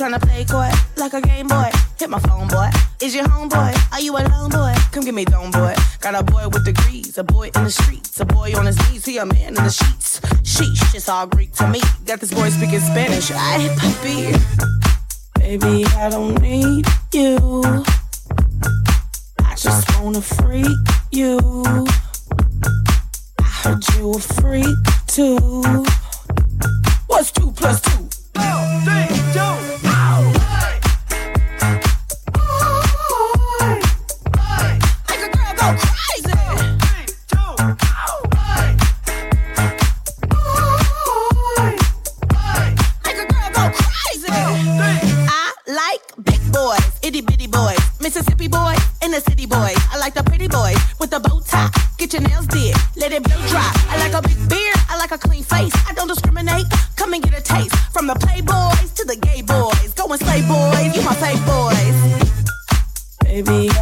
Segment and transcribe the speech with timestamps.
[0.00, 1.68] You tryna play coy like a game boy?
[1.98, 2.70] Hit my phone, boy.
[3.02, 3.92] Is your homeboy?
[3.92, 4.74] Are you alone, boy?
[4.92, 5.74] Come get me dome, boy.
[6.00, 9.04] Got a boy with degrees, a boy in the streets, a boy on his knees,
[9.04, 10.20] he a man in the sheets.
[10.42, 11.82] Sheesh, it's all Greek to me.
[12.06, 13.30] Got this boy speaking Spanish.
[13.30, 14.59] I hit puppy.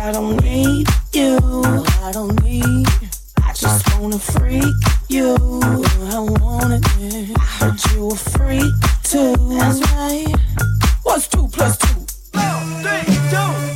[0.01, 1.39] I don't need you.
[2.03, 2.87] I don't need.
[3.43, 4.63] I just wanna freak
[5.09, 5.35] you.
[5.35, 7.37] I don't want it.
[7.37, 9.35] I heard you a freak too.
[9.51, 10.35] That's right.
[11.03, 12.07] What's two plus two?
[12.33, 13.68] Well, two.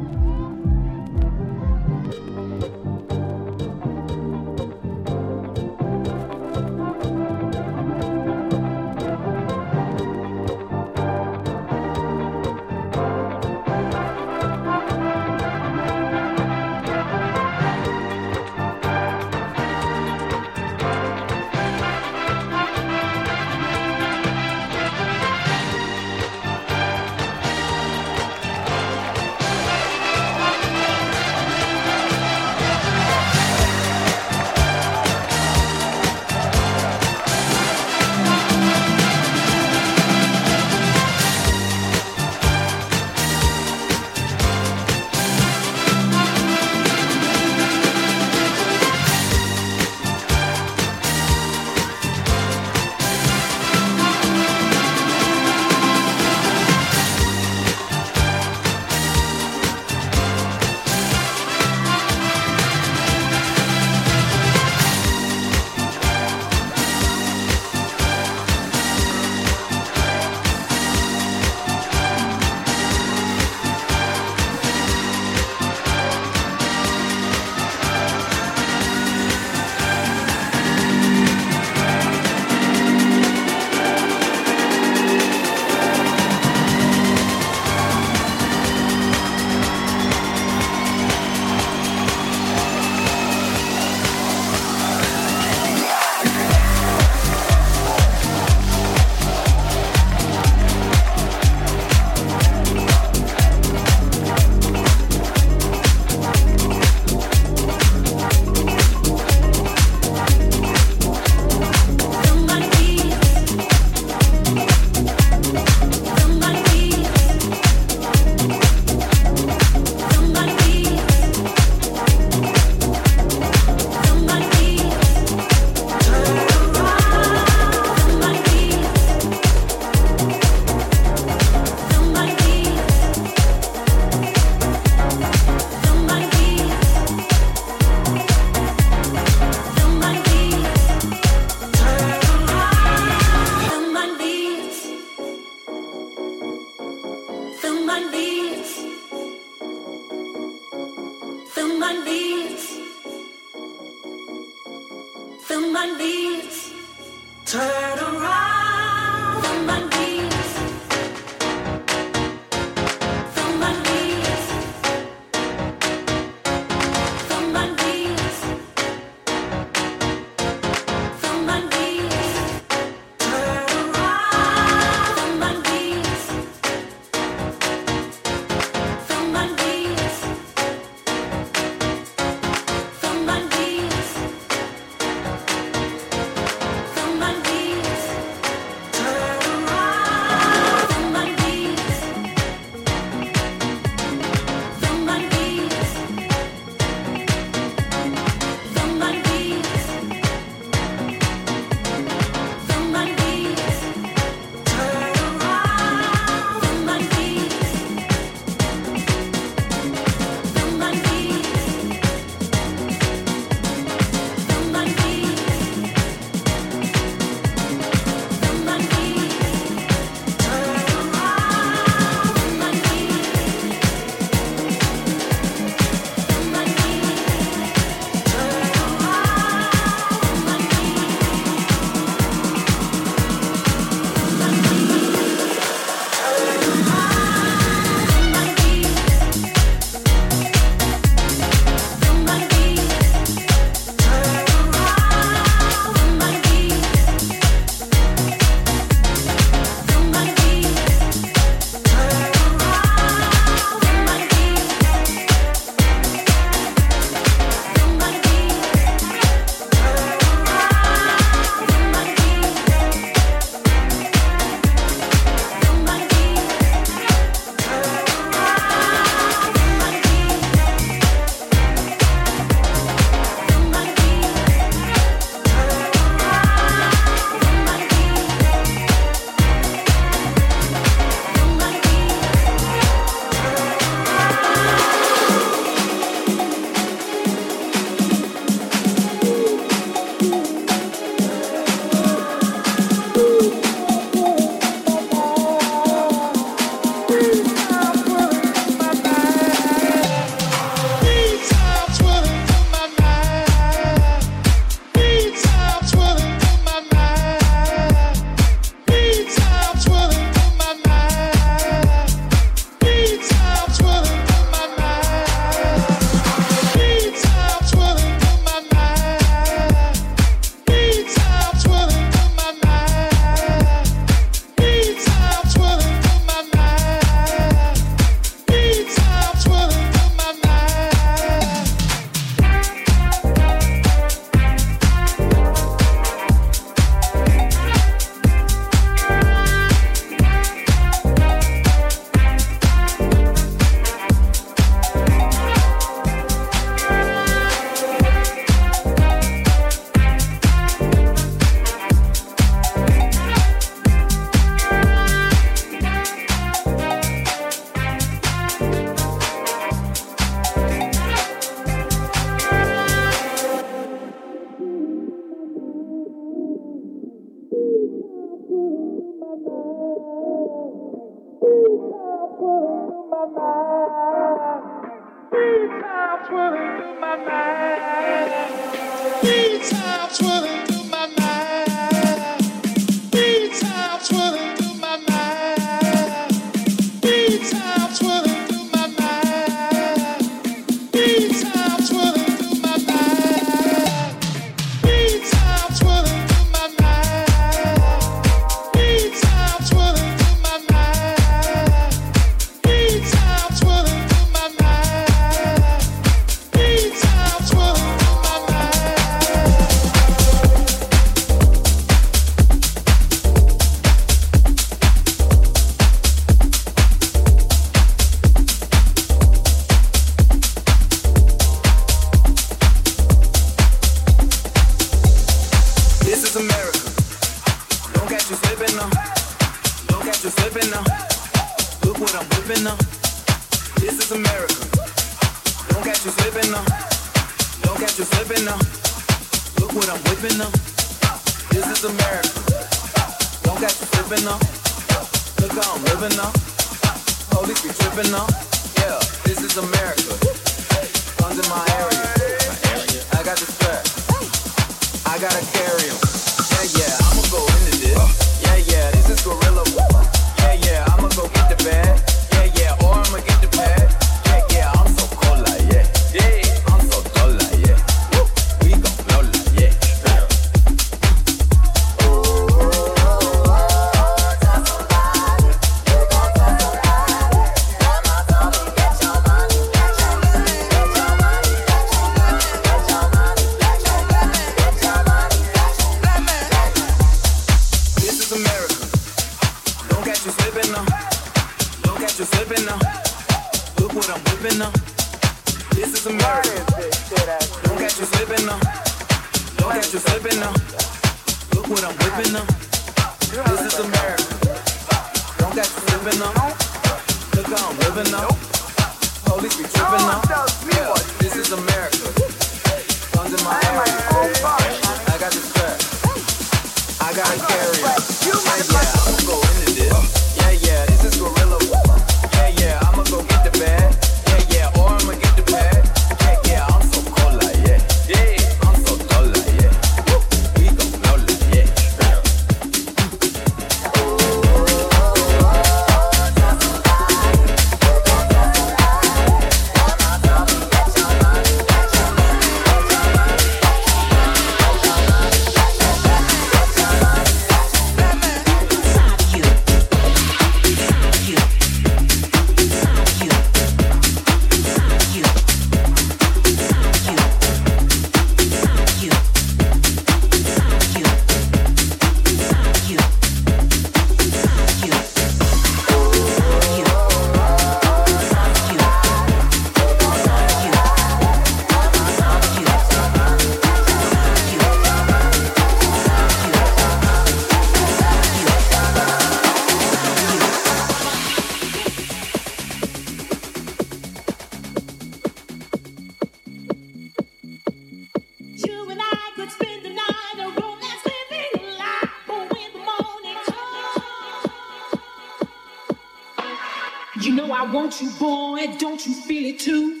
[598.02, 598.66] You, boy.
[598.78, 600.00] Don't you feel it too?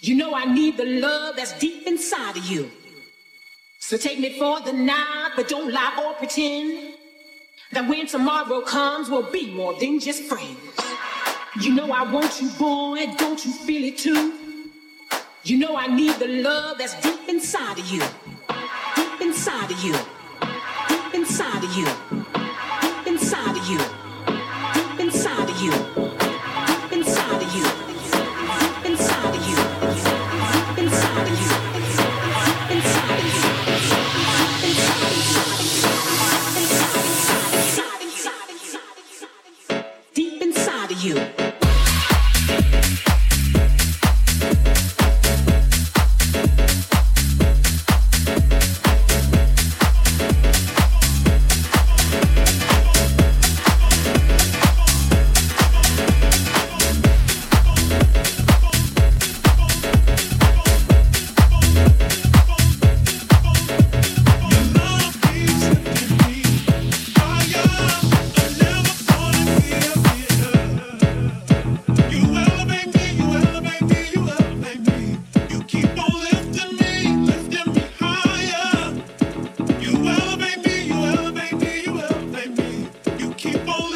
[0.00, 2.70] You know I need the love that's deep inside of you.
[3.78, 6.94] So take me for the night, but don't lie or pretend
[7.72, 10.58] that when tomorrow comes, we'll be more than just friends.
[11.60, 13.06] You know I want you, boy.
[13.16, 14.34] Don't you feel it too?
[15.44, 18.02] You know I need the love that's deep inside of you.
[18.96, 19.94] Deep inside of you.
[20.88, 21.86] Deep inside of you.
[22.82, 23.78] Deep inside of you.
[24.74, 26.07] Deep inside of you.
[83.38, 83.87] keep on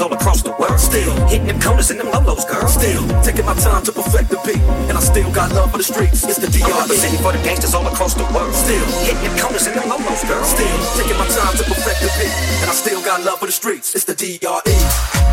[0.00, 0.78] all across the world.
[0.78, 2.66] Still hitting them corners and them lows, girl.
[2.68, 5.84] Still taking my time to perfect the beat, and I still got love for the
[5.84, 6.24] streets.
[6.24, 6.66] It's the DR.
[6.66, 8.54] representing for the gangsters all across the world.
[8.54, 10.44] Still hitting them corners and them lows, girl.
[10.44, 13.52] Still taking my time to perfect the beat, and I still got love for the
[13.52, 13.94] streets.
[13.94, 15.25] It's the DRE.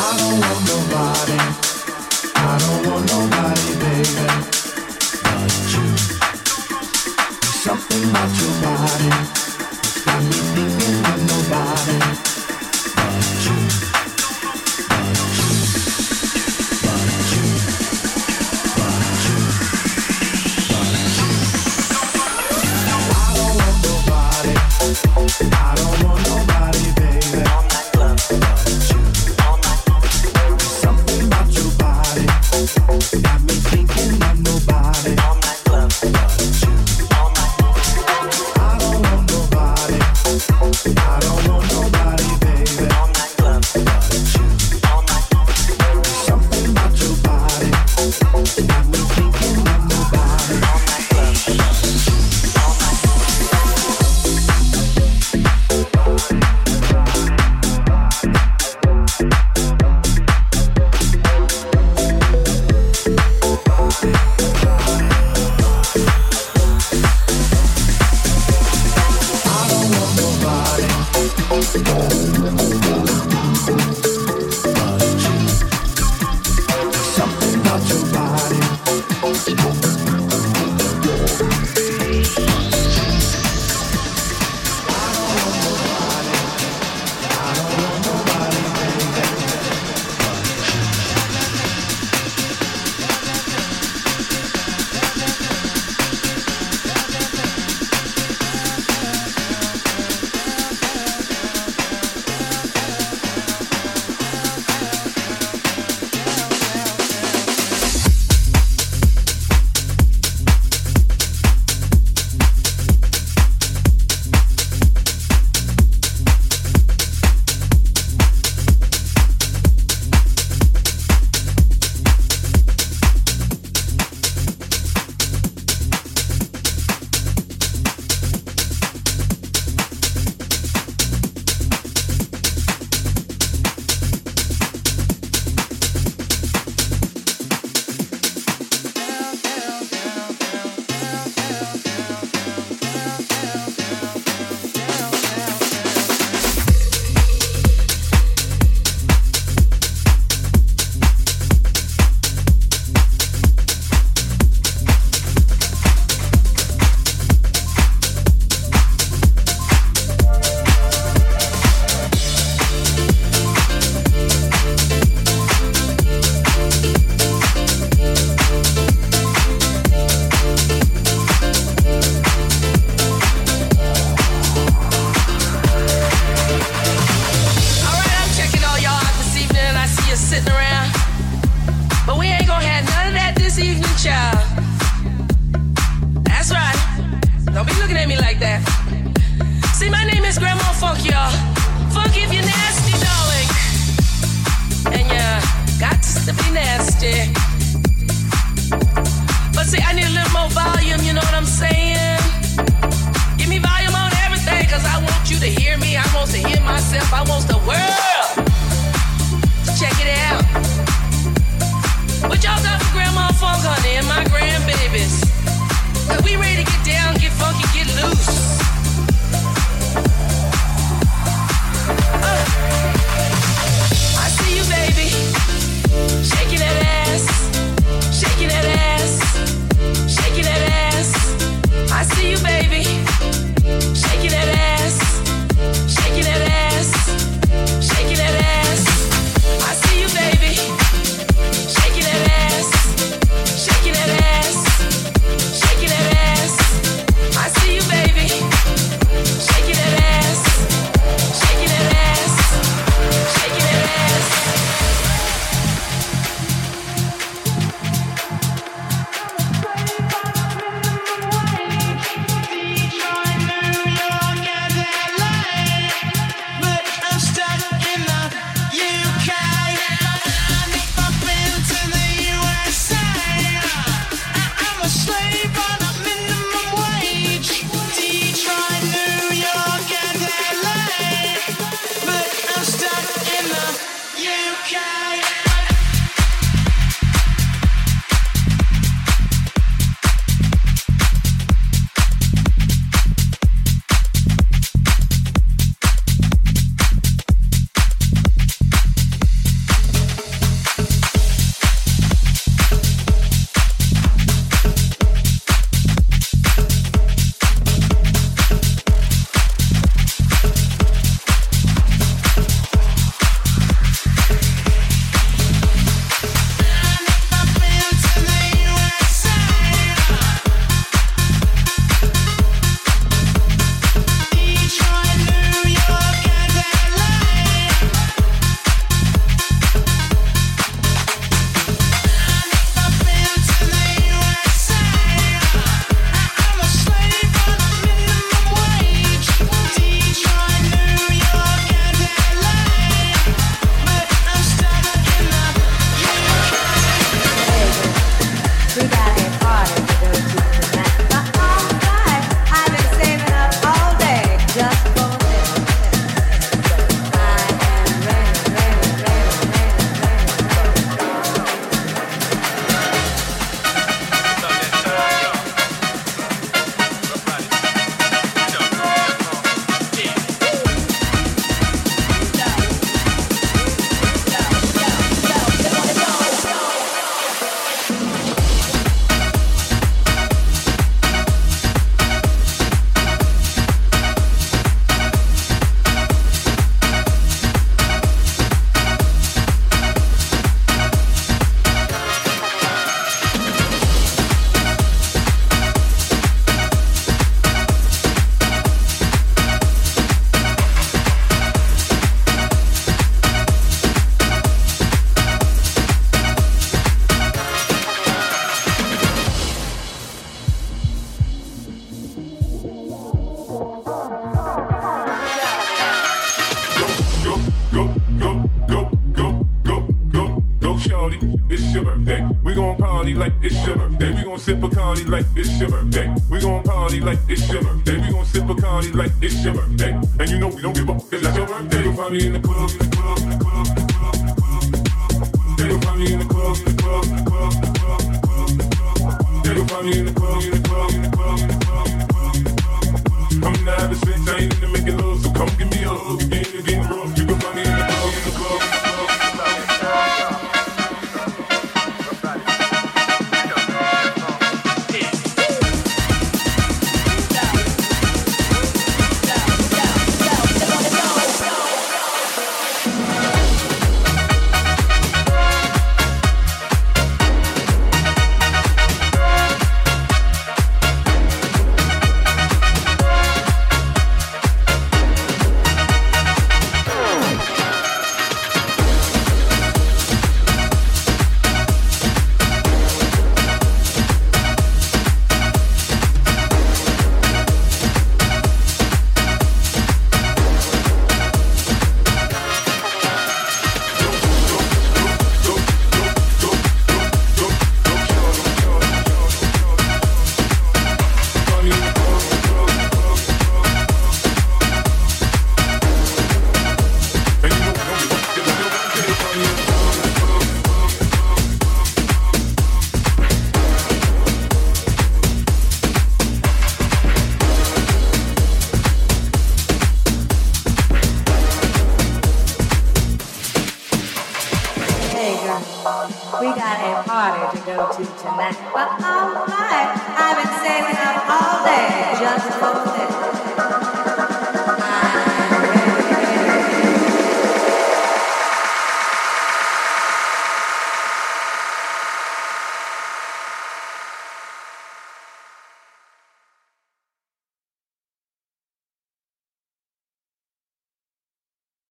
[0.00, 0.38] Uh.